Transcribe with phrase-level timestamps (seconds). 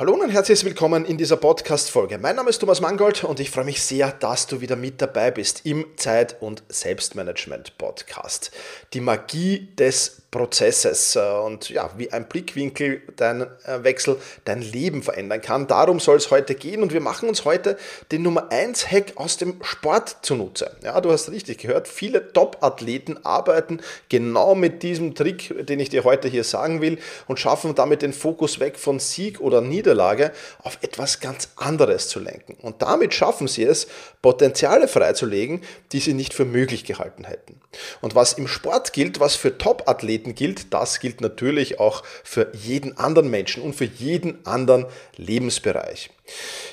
[0.00, 2.16] Hallo und herzlich willkommen in dieser Podcast-Folge.
[2.16, 5.30] Mein Name ist Thomas Mangold und ich freue mich sehr, dass du wieder mit dabei
[5.30, 8.50] bist im Zeit- und Selbstmanagement-Podcast.
[8.94, 15.02] Die Magie des Prozesses äh, und ja, wie ein Blickwinkel dein äh, Wechsel dein Leben
[15.02, 15.66] verändern kann.
[15.66, 17.76] Darum soll es heute gehen und wir machen uns heute
[18.12, 20.76] den Nummer 1 Hack aus dem Sport zunutze.
[20.84, 26.04] Ja, du hast richtig gehört, viele Top-Athleten arbeiten genau mit diesem Trick, den ich dir
[26.04, 30.78] heute hier sagen will und schaffen damit den Fokus weg von Sieg oder Niederlage auf
[30.82, 32.54] etwas ganz anderes zu lenken.
[32.62, 33.88] Und damit schaffen sie es,
[34.22, 37.60] Potenziale freizulegen, die sie nicht für möglich gehalten hätten.
[38.00, 42.52] Und was im Sport gilt, was für Top-Athleten Athleten gilt, das gilt natürlich auch für
[42.54, 46.10] jeden anderen Menschen und für jeden anderen Lebensbereich.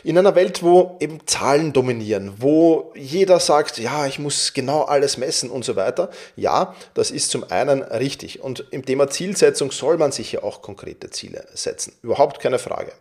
[0.04, 5.18] In einer Welt, wo eben Zahlen dominieren, wo jeder sagt, ja, ich muss genau alles
[5.18, 8.42] messen und so weiter, ja, das ist zum einen richtig.
[8.42, 11.94] Und im Thema Zielsetzung soll man sich ja auch konkrete Ziele setzen.
[12.02, 12.92] Überhaupt keine Frage.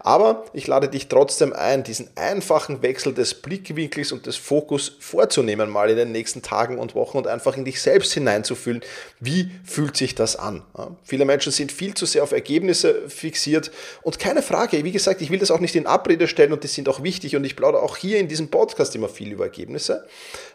[0.00, 5.70] Aber ich lade dich trotzdem ein, diesen einfachen Wechsel des Blickwinkels und des Fokus vorzunehmen,
[5.70, 8.82] mal in den nächsten Tagen und Wochen und einfach in dich selbst hineinzufühlen,
[9.20, 10.62] wie fühlt sich das an.
[10.76, 13.70] Ja, viele Menschen sind viel zu sehr auf Ergebnisse fixiert
[14.02, 16.68] und keine Frage, wie gesagt, ich will das auch nicht in Abrede stellen und die
[16.68, 20.06] sind auch wichtig und ich plaudere auch hier in diesem Podcast immer viel über Ergebnisse.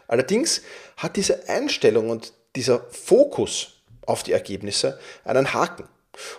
[0.08, 0.62] Allerdings
[0.96, 5.84] hat diese Einstellung und dieser Fokus auf die Ergebnisse einen Haken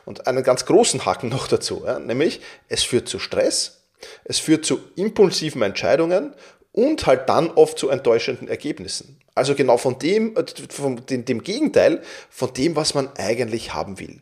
[0.06, 3.84] und einen ganz großen Haken noch dazu, ja, nämlich es führt zu Stress,
[4.24, 6.34] es führt zu impulsiven Entscheidungen
[6.72, 9.20] und halt dann oft zu enttäuschenden Ergebnissen.
[9.36, 14.00] Also genau von dem, äh, von dem, dem Gegenteil von dem, was man eigentlich haben
[14.00, 14.22] will.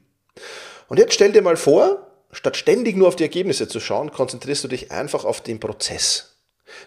[0.90, 4.64] Und jetzt stell dir mal vor, statt ständig nur auf die Ergebnisse zu schauen, konzentrierst
[4.64, 6.32] du dich einfach auf den Prozess.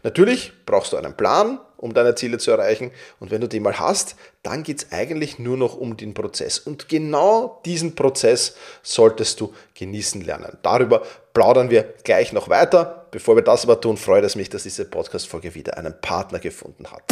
[0.03, 2.91] Natürlich brauchst du einen Plan, um deine Ziele zu erreichen.
[3.21, 6.59] Und wenn du den mal hast, dann geht es eigentlich nur noch um den Prozess.
[6.59, 10.57] Und genau diesen Prozess solltest du genießen lernen.
[10.63, 11.03] Darüber
[11.35, 13.07] plaudern wir gleich noch weiter.
[13.11, 16.87] Bevor wir das aber tun, freut es mich, dass diese Podcast-Folge wieder einen Partner gefunden
[16.91, 17.03] hat.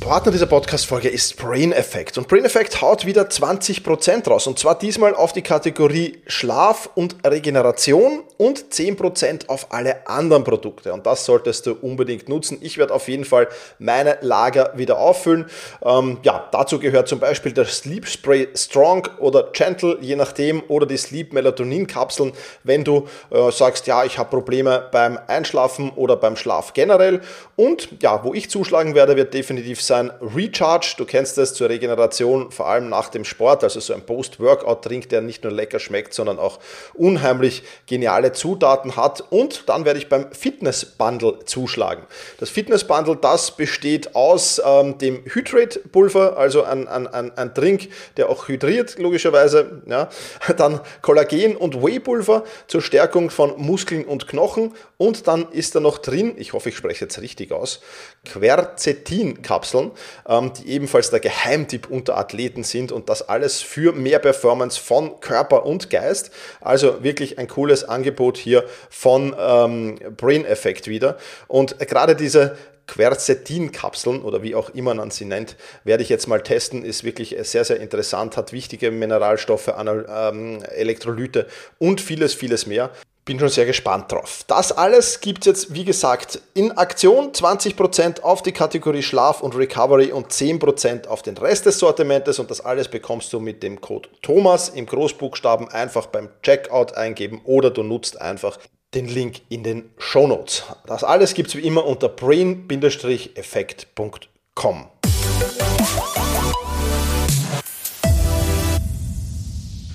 [0.00, 2.16] Partner dieser Podcast-Folge ist Brain Effect.
[2.16, 4.46] Und Brain Effect haut wieder 20% raus.
[4.46, 10.94] Und zwar diesmal auf die Kategorie Schlaf und Regeneration und 10% auf alle anderen Produkte.
[10.94, 12.58] Und das solltest du unbedingt nutzen.
[12.62, 15.44] Ich werde auf jeden Fall meine Lager wieder auffüllen.
[15.84, 20.86] Ähm, ja, dazu gehört zum Beispiel der Sleep Spray Strong oder Gentle, je nachdem, oder
[20.86, 22.32] die Sleep Melatonin Kapseln,
[22.64, 27.20] wenn du äh, sagst, ja, ich habe Probleme beim Einschlafen oder beim Schlaf generell.
[27.56, 31.68] Und ja, wo ich zuschlagen werde, wird definitiv sein, ein Recharge, du kennst es zur
[31.68, 36.14] Regeneration, vor allem nach dem Sport, also so ein Post-Workout-Trink, der nicht nur lecker schmeckt,
[36.14, 36.58] sondern auch
[36.94, 39.24] unheimlich geniale Zutaten hat.
[39.30, 42.04] Und dann werde ich beim Fitness-Bundle zuschlagen.
[42.38, 48.28] Das Fitness-Bundle, das besteht aus ähm, dem Hydrate-Pulver, also ein, ein, ein, ein Trink, der
[48.28, 49.82] auch hydriert, logischerweise.
[49.86, 50.08] Ja.
[50.56, 54.74] Dann Kollagen und Whey-Pulver zur Stärkung von Muskeln und Knochen.
[54.96, 57.80] Und dann ist da noch drin, ich hoffe, ich spreche jetzt richtig aus,
[58.26, 59.79] Quercetin-Kapseln
[60.28, 65.20] ähm, die ebenfalls der Geheimtipp unter Athleten sind und das alles für mehr Performance von
[65.20, 66.30] Körper und Geist.
[66.60, 71.16] Also wirklich ein cooles Angebot hier von ähm, Brain Effect wieder.
[71.48, 72.56] Und gerade diese
[72.90, 76.84] Quercetin-Kapseln oder wie auch immer man sie nennt, werde ich jetzt mal testen.
[76.84, 81.46] Ist wirklich sehr, sehr interessant, hat wichtige Mineralstoffe, ähm, Elektrolyte
[81.78, 82.90] und vieles, vieles mehr.
[83.24, 84.44] Bin schon sehr gespannt drauf.
[84.46, 87.32] Das alles gibt es jetzt, wie gesagt, in Aktion.
[87.32, 92.38] 20% auf die Kategorie Schlaf und Recovery und 10% auf den Rest des Sortimentes.
[92.38, 97.42] Und das alles bekommst du mit dem Code Thomas im Großbuchstaben einfach beim Checkout eingeben
[97.44, 98.58] oder du nutzt einfach
[98.94, 100.64] den Link in den Show Notes.
[100.86, 104.86] Das alles gibt es wie immer unter brain-effekt.com.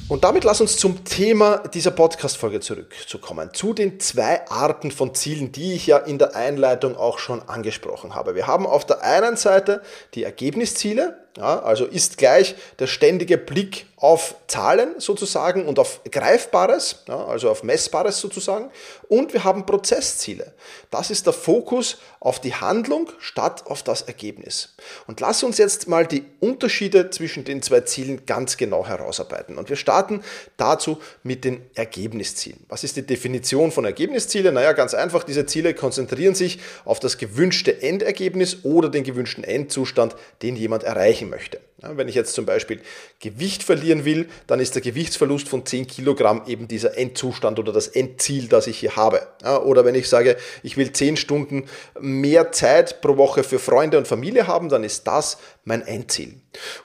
[0.08, 3.50] Und damit lass uns zum Thema dieser Podcast-Folge zurückzukommen.
[3.54, 8.14] Zu den zwei Arten von Zielen, die ich ja in der Einleitung auch schon angesprochen
[8.14, 8.36] habe.
[8.36, 9.82] Wir haben auf der einen Seite
[10.14, 17.04] die Ergebnisziele, ja, also ist gleich der ständige Blick auf Zahlen sozusagen und auf Greifbares,
[17.08, 18.70] ja, also auf Messbares sozusagen.
[19.08, 20.54] Und wir haben Prozessziele.
[20.92, 24.76] Das ist der Fokus auf die Handlung statt auf das Ergebnis.
[25.08, 29.58] Und lass uns jetzt mal die Unterschiede zwischen den zwei Zielen ganz genau herausarbeiten.
[29.58, 30.24] Und wir starten
[30.58, 32.66] dazu mit den Ergebniszielen.
[32.68, 34.54] Was ist die Definition von Ergebniszielen?
[34.54, 40.16] Naja, ganz einfach, diese Ziele konzentrieren sich auf das gewünschte Endergebnis oder den gewünschten Endzustand,
[40.42, 41.60] den jemand erreichen erreichen möchte.
[41.78, 42.82] Wenn ich jetzt zum Beispiel
[43.20, 47.90] Gewicht verlieren will, dann ist der Gewichtsverlust von 10 Kilogramm eben dieser Endzustand oder das
[47.90, 49.28] Endziel, das ich hier habe.
[49.66, 51.66] Oder wenn ich sage, ich will 10 Stunden
[52.00, 56.34] mehr Zeit pro Woche für Freunde und Familie haben, dann ist das mein Endziel.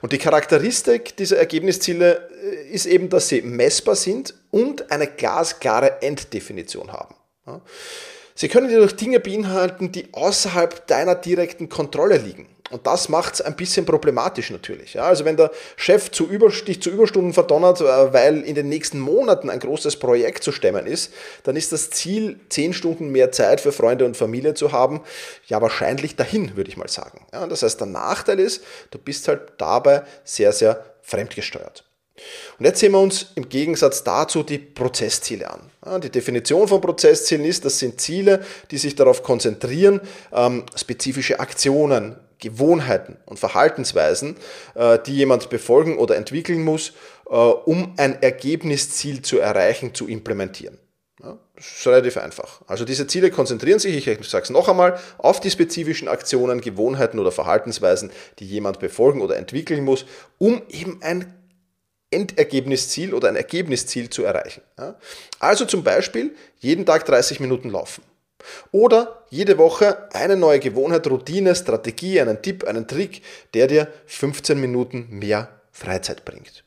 [0.01, 6.01] Und die Charakteristik dieser Ergebnisziele äh, ist eben, dass sie messbar sind und eine glasklare
[6.01, 7.15] Enddefinition haben.
[8.35, 12.47] Sie können jedoch Dinge beinhalten, die außerhalb deiner direkten Kontrolle liegen.
[12.71, 14.93] Und das macht es ein bisschen problematisch natürlich.
[14.93, 18.69] Ja, also wenn der Chef zu Über, dich zu Überstunden verdonnert, äh, weil in den
[18.69, 21.13] nächsten Monaten ein großes Projekt zu stemmen ist,
[21.43, 25.01] dann ist das Ziel, zehn Stunden mehr Zeit für Freunde und Familie zu haben,
[25.47, 27.25] ja wahrscheinlich dahin, würde ich mal sagen.
[27.33, 31.83] Ja, das heißt, der Nachteil ist, du bist halt dabei sehr, sehr fremdgesteuert.
[32.59, 36.01] Und jetzt sehen wir uns im Gegensatz dazu die Prozessziele an.
[36.01, 40.01] Die Definition von Prozesszielen ist, das sind Ziele, die sich darauf konzentrieren,
[40.31, 44.35] ähm, spezifische Aktionen, Gewohnheiten und Verhaltensweisen,
[44.75, 46.91] äh, die jemand befolgen oder entwickeln muss,
[47.29, 50.77] äh, um ein Ergebnisziel zu erreichen, zu implementieren.
[51.55, 52.61] das ist relativ einfach.
[52.65, 57.19] Also diese Ziele konzentrieren sich, ich sage es noch einmal, auf die spezifischen Aktionen, Gewohnheiten
[57.19, 60.05] oder Verhaltensweisen, die jemand befolgen oder entwickeln muss,
[60.39, 61.31] um eben ein
[62.09, 64.61] Endergebnisziel oder ein Ergebnisziel zu erreichen.
[65.39, 68.03] Also zum Beispiel jeden Tag 30 Minuten laufen.
[68.71, 73.21] Oder jede Woche eine neue Gewohnheit, Routine, Strategie, einen Tipp, einen Trick,
[73.53, 76.63] der dir 15 Minuten mehr Freizeit bringt.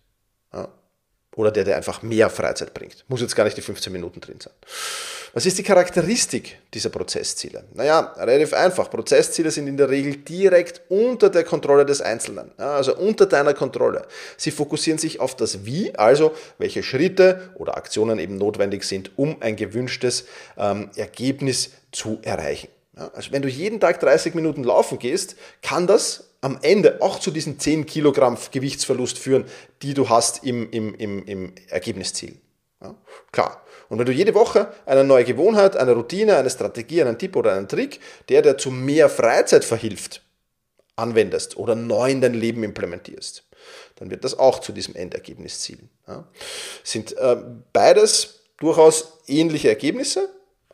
[1.36, 3.04] Oder der dir einfach mehr Freizeit bringt.
[3.08, 4.52] Muss jetzt gar nicht die 15 Minuten drin sein.
[5.32, 7.64] Was ist die Charakteristik dieser Prozessziele?
[7.74, 8.88] Naja, relativ einfach.
[8.88, 14.06] Prozessziele sind in der Regel direkt unter der Kontrolle des Einzelnen, also unter deiner Kontrolle.
[14.36, 19.42] Sie fokussieren sich auf das Wie, also welche Schritte oder Aktionen eben notwendig sind, um
[19.42, 20.26] ein gewünschtes
[20.56, 22.68] ähm, Ergebnis zu erreichen.
[22.94, 27.30] Also wenn du jeden Tag 30 Minuten laufen gehst, kann das am Ende auch zu
[27.30, 29.46] diesen 10 Kilogramm Gewichtsverlust führen,
[29.80, 32.36] die du hast im, im, im, im Ergebnisziel.
[32.82, 32.94] Ja,
[33.32, 33.64] klar.
[33.88, 37.54] Und wenn du jede Woche eine neue Gewohnheit, eine Routine, eine Strategie, einen Tipp oder
[37.54, 37.98] einen Trick,
[38.28, 40.20] der dir zu mehr Freizeit verhilft,
[40.96, 43.44] anwendest oder neu in dein Leben implementierst,
[43.96, 45.88] dann wird das auch zu diesem Endergebnis zielen.
[46.06, 46.28] Ja.
[46.82, 47.36] Sind äh,
[47.72, 50.28] beides durchaus ähnliche Ergebnisse,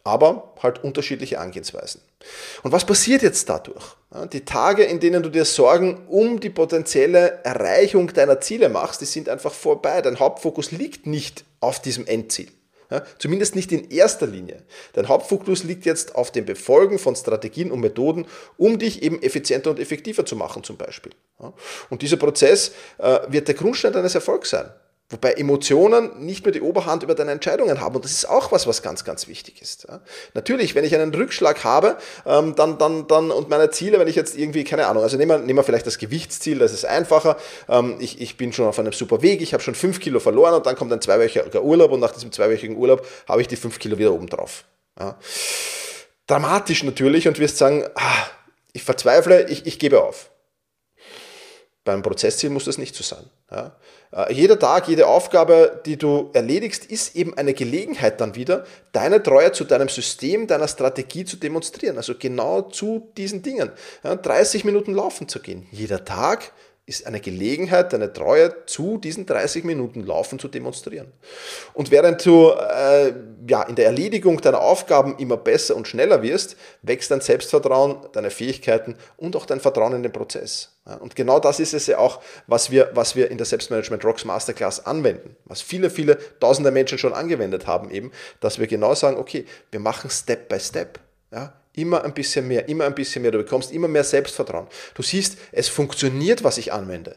[0.05, 2.01] aber halt unterschiedliche Angehensweisen.
[2.63, 3.97] Und was passiert jetzt dadurch?
[4.33, 9.07] Die Tage, in denen du dir Sorgen um die potenzielle Erreichung deiner Ziele machst, die
[9.07, 10.03] sind einfach vorbei.
[10.03, 12.49] Dein Hauptfokus liegt nicht auf diesem Endziel.
[13.19, 14.65] Zumindest nicht in erster Linie.
[14.95, 18.27] Dein Hauptfokus liegt jetzt auf dem Befolgen von Strategien und Methoden,
[18.57, 21.13] um dich eben effizienter und effektiver zu machen zum Beispiel.
[21.89, 24.71] Und dieser Prozess äh, wird der Grundstein deines Erfolgs sein.
[25.13, 27.97] Wobei Emotionen nicht mehr die Oberhand über deine Entscheidungen haben.
[27.97, 29.87] Und das ist auch was, was ganz, ganz wichtig ist.
[29.89, 30.01] Ja.
[30.35, 34.15] Natürlich, wenn ich einen Rückschlag habe, ähm, dann, dann, dann, und meine Ziele, wenn ich
[34.15, 37.37] jetzt irgendwie, keine Ahnung, also nehmen wir, nehmen wir vielleicht das Gewichtsziel, das ist einfacher.
[37.69, 40.55] Ähm, ich, ich bin schon auf einem super Weg, ich habe schon fünf Kilo verloren
[40.55, 43.81] und dann kommt ein zweiwöchiger Urlaub und nach diesem zweiwöchigen Urlaub habe ich die fünf
[43.81, 44.63] Kilo wieder oben drauf.
[44.97, 45.19] Ja.
[46.29, 48.27] Dramatisch natürlich und wirst sagen, ah,
[48.73, 50.31] ich verzweifle, ich, ich gebe auf.
[51.83, 53.29] Beim Prozessziel muss das nicht so sein.
[53.51, 53.77] Ja.
[54.13, 59.23] Äh, jeder Tag, jede Aufgabe, die du erledigst, ist eben eine Gelegenheit dann wieder, deine
[59.23, 61.97] Treue zu deinem System, deiner Strategie zu demonstrieren.
[61.97, 63.71] Also genau zu diesen Dingen.
[64.03, 65.67] Ja, 30 Minuten laufen zu gehen.
[65.71, 66.53] Jeder Tag
[66.91, 71.13] ist eine Gelegenheit, deine Treue zu diesen 30 Minuten Laufen zu demonstrieren.
[71.73, 73.15] Und während du äh,
[73.49, 78.31] ja, in der Erledigung deiner Aufgaben immer besser und schneller wirst, wächst dein Selbstvertrauen, deine
[78.31, 80.77] Fähigkeiten und auch dein Vertrauen in den Prozess.
[80.99, 84.25] Und genau das ist es ja auch, was wir, was wir in der Selbstmanagement Rocks
[84.25, 89.17] Masterclass anwenden, was viele, viele tausende Menschen schon angewendet haben, eben, dass wir genau sagen,
[89.17, 90.99] okay, wir machen Step by Step.
[91.31, 93.31] Ja, Immer ein bisschen mehr, immer ein bisschen mehr.
[93.31, 94.67] Du bekommst immer mehr Selbstvertrauen.
[94.95, 97.17] Du siehst, es funktioniert, was ich anwende.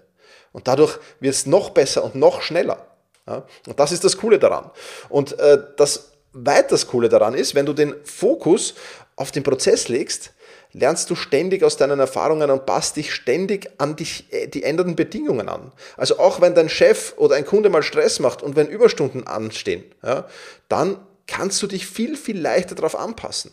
[0.54, 2.88] Und dadurch wird es noch besser und noch schneller.
[3.28, 3.46] Ja?
[3.68, 4.72] Und das ist das Coole daran.
[5.10, 8.76] Und äh, das weiters Coole daran ist, wenn du den Fokus
[9.16, 10.32] auf den Prozess legst,
[10.72, 14.96] lernst du ständig aus deinen Erfahrungen und passt dich ständig an die, äh, die ändernden
[14.96, 15.72] Bedingungen an.
[15.98, 19.84] Also auch wenn dein Chef oder ein Kunde mal Stress macht und wenn Überstunden anstehen,
[20.04, 20.28] ja,
[20.70, 23.52] dann kannst du dich viel, viel leichter darauf anpassen.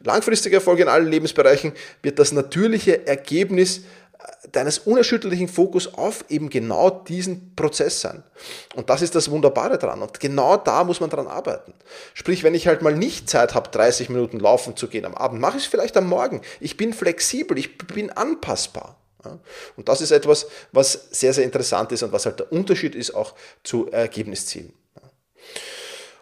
[0.00, 1.72] Langfristiger Erfolg in allen Lebensbereichen
[2.02, 3.82] wird das natürliche Ergebnis äh,
[4.52, 8.22] deines unerschütterlichen Fokus auf eben genau diesen Prozess sein.
[8.74, 10.00] Und das ist das Wunderbare dran.
[10.02, 11.74] Und genau da muss man dran arbeiten.
[12.14, 15.40] Sprich, wenn ich halt mal nicht Zeit habe, 30 Minuten laufen zu gehen am Abend,
[15.40, 16.40] mache ich es vielleicht am Morgen.
[16.58, 18.96] Ich bin flexibel, ich bin anpassbar.
[19.76, 23.14] Und das ist etwas, was sehr, sehr interessant ist und was halt der Unterschied ist
[23.14, 24.72] auch zu Ergebniszielen.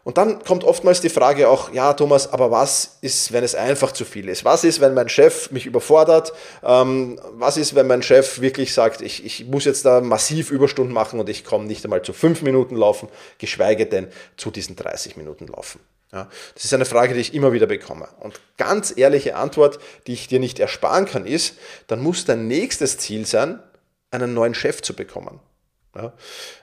[0.09, 3.93] Und dann kommt oftmals die Frage auch, ja Thomas, aber was ist, wenn es einfach
[3.93, 4.43] zu viel ist?
[4.43, 6.33] Was ist, wenn mein Chef mich überfordert?
[6.63, 10.95] Ähm, was ist, wenn mein Chef wirklich sagt, ich, ich muss jetzt da massiv Überstunden
[10.95, 15.19] machen und ich komme nicht einmal zu fünf Minuten laufen, geschweige denn zu diesen 30
[15.19, 15.79] Minuten laufen?
[16.11, 18.09] Ja, das ist eine Frage, die ich immer wieder bekomme.
[18.21, 22.97] Und ganz ehrliche Antwort, die ich dir nicht ersparen kann, ist, dann muss dein nächstes
[22.97, 23.63] Ziel sein,
[24.11, 25.41] einen neuen Chef zu bekommen.
[25.95, 26.15] Ja,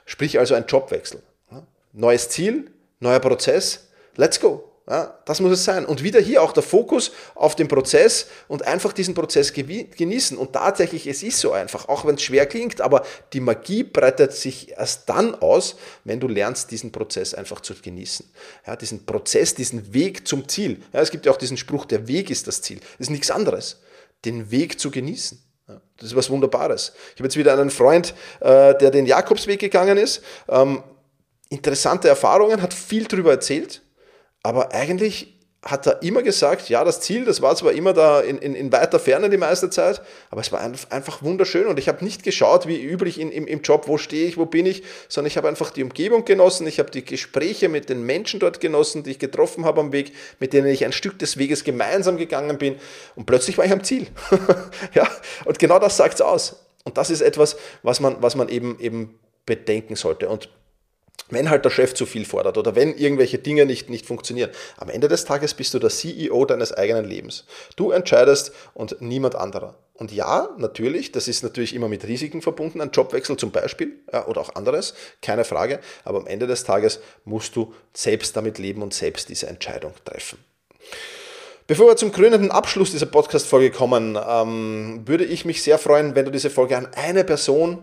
[0.04, 1.22] sprich also ein Jobwechsel.
[1.52, 4.72] Ja, neues Ziel, neuer Prozess, let's go.
[4.88, 5.84] Ja, das muss es sein.
[5.84, 10.38] Und wieder hier auch der Fokus auf den Prozess und einfach diesen Prozess genießen.
[10.38, 14.32] Und tatsächlich, es ist so einfach, auch wenn es schwer klingt, aber die Magie breitet
[14.32, 15.74] sich erst dann aus,
[16.04, 18.30] wenn du lernst, diesen Prozess einfach zu genießen.
[18.64, 20.80] Ja, diesen Prozess, diesen Weg zum Ziel.
[20.92, 22.78] Ja, es gibt ja auch diesen Spruch, der Weg ist das Ziel.
[22.78, 23.80] Das ist nichts anderes.
[24.24, 25.42] Den Weg zu genießen.
[25.96, 26.92] Das ist was Wunderbares.
[27.14, 30.22] Ich habe jetzt wieder einen Freund, äh, der den Jakobsweg gegangen ist.
[31.48, 33.82] Interessante Erfahrungen, hat viel darüber erzählt,
[34.42, 35.36] aber eigentlich
[35.70, 38.70] hat er immer gesagt, ja, das Ziel, das war zwar immer da in, in, in
[38.72, 40.00] weiter Ferne die meiste Zeit,
[40.30, 43.62] aber es war einfach wunderschön und ich habe nicht geschaut, wie üblich in, im, im
[43.62, 46.78] Job, wo stehe ich, wo bin ich, sondern ich habe einfach die Umgebung genossen, ich
[46.78, 50.52] habe die Gespräche mit den Menschen dort genossen, die ich getroffen habe am Weg, mit
[50.52, 52.76] denen ich ein Stück des Weges gemeinsam gegangen bin
[53.16, 54.06] und plötzlich war ich am Ziel.
[54.94, 55.08] ja,
[55.44, 56.64] und genau das sagt es aus.
[56.84, 60.28] Und das ist etwas, was man, was man eben, eben bedenken sollte.
[60.28, 60.48] Und
[61.28, 64.50] wenn halt der Chef zu viel fordert oder wenn irgendwelche Dinge nicht, nicht funktionieren.
[64.76, 67.44] Am Ende des Tages bist du der CEO deines eigenen Lebens.
[67.76, 69.76] Du entscheidest und niemand anderer.
[69.94, 74.26] Und ja, natürlich, das ist natürlich immer mit Risiken verbunden, ein Jobwechsel zum Beispiel ja,
[74.26, 75.80] oder auch anderes, keine Frage.
[76.04, 80.38] Aber am Ende des Tages musst du selbst damit leben und selbst diese Entscheidung treffen.
[81.66, 86.24] Bevor wir zum krönenden Abschluss dieser Podcast-Folge kommen, ähm, würde ich mich sehr freuen, wenn
[86.24, 87.78] du diese Folge an eine Person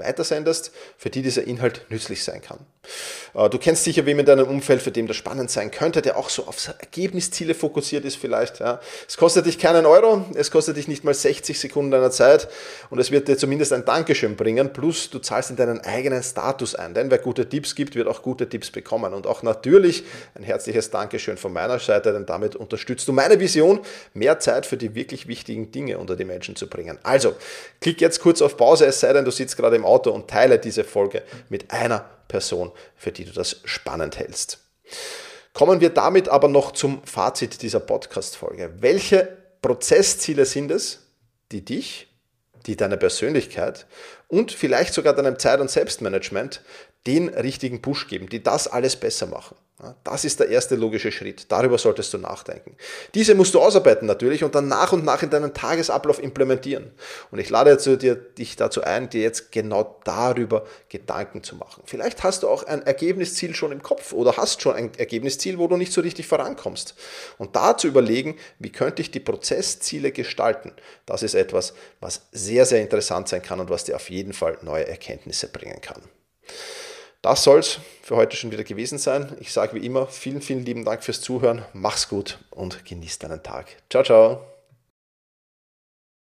[0.00, 2.58] weitersendest, für die dieser Inhalt nützlich sein kann.
[3.34, 6.16] Äh, du kennst sicher wem in deinem Umfeld, für dem das spannend sein könnte, der
[6.16, 8.60] auch so auf Ergebnisziele fokussiert ist vielleicht.
[8.60, 8.80] Ja.
[9.08, 12.48] Es kostet dich keinen Euro, es kostet dich nicht mal 60 Sekunden deiner Zeit
[12.90, 16.74] und es wird dir zumindest ein Dankeschön bringen, plus du zahlst in deinen eigenen Status
[16.74, 16.94] ein.
[16.94, 19.14] Denn wer gute Tipps gibt, wird auch gute Tipps bekommen.
[19.14, 20.04] Und auch natürlich
[20.34, 23.80] ein herzliches Dankeschön von meiner Seite, denn damit unterstützt du meine Vision,
[24.14, 26.98] mehr Zeit für die wirklich wichtigen Dinge unter die Menschen zu bringen.
[27.02, 27.34] Also,
[27.80, 30.58] klick jetzt kurz auf Pause, es sei denn, du sitzt gerade im Auto und teile
[30.58, 34.58] diese Folge mit einer Person, für die du das spannend hältst.
[35.52, 38.74] Kommen wir damit aber noch zum Fazit dieser Podcast-Folge.
[38.78, 41.00] Welche Prozessziele sind es,
[41.52, 42.06] die dich,
[42.66, 43.86] die deine Persönlichkeit
[44.28, 46.62] und vielleicht sogar deinem Zeit- und Selbstmanagement
[47.06, 49.56] den richtigen Push geben, die das alles besser machen?
[50.04, 51.46] Das ist der erste logische Schritt.
[51.50, 52.76] Darüber solltest du nachdenken.
[53.14, 56.90] Diese musst du ausarbeiten natürlich und dann nach und nach in deinen Tagesablauf implementieren.
[57.30, 61.82] Und ich lade dir, dich dazu ein, dir jetzt genau darüber Gedanken zu machen.
[61.86, 65.66] Vielleicht hast du auch ein Ergebnisziel schon im Kopf oder hast schon ein Ergebnisziel, wo
[65.66, 66.94] du nicht so richtig vorankommst.
[67.38, 70.72] Und da zu überlegen, wie könnte ich die Prozessziele gestalten,
[71.06, 74.58] das ist etwas, was sehr, sehr interessant sein kann und was dir auf jeden Fall
[74.60, 76.02] neue Erkenntnisse bringen kann.
[77.22, 79.36] Das soll es für heute schon wieder gewesen sein.
[79.40, 81.64] Ich sage wie immer vielen, vielen lieben Dank fürs Zuhören.
[81.74, 83.66] Mach's gut und genieß deinen Tag.
[83.90, 84.49] Ciao, ciao.